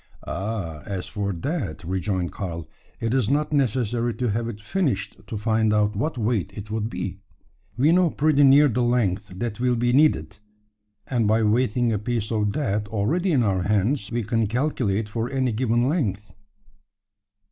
"Oh! 0.25 0.81
as 0.87 1.05
for 1.05 1.31
that," 1.31 1.83
rejoined 1.83 2.31
Karl, 2.31 2.67
"it 2.99 3.13
is 3.13 3.29
not 3.29 3.53
necessary 3.53 4.15
to 4.15 4.29
have 4.31 4.49
it 4.49 4.59
finished 4.59 5.17
to 5.27 5.37
find 5.37 5.71
out 5.71 5.95
what 5.95 6.17
weight 6.17 6.51
it 6.57 6.71
would 6.71 6.89
be. 6.89 7.19
We 7.77 7.91
know 7.91 8.09
pretty 8.09 8.41
near 8.41 8.67
the 8.67 8.81
length 8.81 9.27
that 9.35 9.59
will 9.59 9.75
be 9.75 9.93
needed, 9.93 10.39
and 11.05 11.27
by 11.27 11.43
weighing 11.43 11.93
a 11.93 11.99
piece 11.99 12.31
of 12.31 12.53
that 12.53 12.87
already 12.87 13.31
in 13.31 13.43
our 13.43 13.61
hands, 13.61 14.11
we 14.11 14.23
can 14.23 14.47
calculate 14.47 15.07
for 15.07 15.29
any 15.29 15.51
given 15.51 15.87
length." 15.87 16.33